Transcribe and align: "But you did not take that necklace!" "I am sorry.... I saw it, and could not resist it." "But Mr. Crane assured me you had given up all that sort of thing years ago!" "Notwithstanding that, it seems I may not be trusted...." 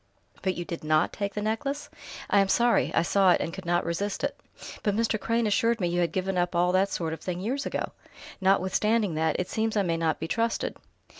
"But 0.41 0.55
you 0.55 0.65
did 0.65 0.83
not 0.83 1.13
take 1.13 1.35
that 1.35 1.43
necklace!" 1.43 1.87
"I 2.27 2.39
am 2.39 2.47
sorry.... 2.47 2.91
I 2.95 3.03
saw 3.03 3.29
it, 3.33 3.39
and 3.39 3.53
could 3.53 3.67
not 3.67 3.85
resist 3.85 4.23
it." 4.23 4.35
"But 4.81 4.95
Mr. 4.95 5.19
Crane 5.19 5.45
assured 5.45 5.79
me 5.79 5.89
you 5.89 5.99
had 6.01 6.11
given 6.11 6.39
up 6.39 6.55
all 6.55 6.71
that 6.71 6.89
sort 6.89 7.13
of 7.13 7.21
thing 7.21 7.39
years 7.39 7.67
ago!" 7.67 7.91
"Notwithstanding 8.41 9.13
that, 9.13 9.39
it 9.39 9.47
seems 9.47 9.77
I 9.77 9.83
may 9.83 9.97
not 9.97 10.19
be 10.19 10.27
trusted...." 10.27 10.75